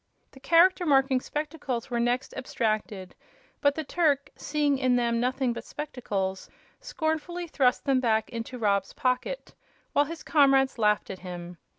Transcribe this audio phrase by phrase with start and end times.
[0.31, 3.13] The Character Marking Spectacles were next abstracted,
[3.61, 8.93] but the Turk, seeing in them nothing but spectacles, scornfully thrust them back into Rob's
[8.93, 9.53] pocket,
[9.93, 11.59] while his comrades laughed at him.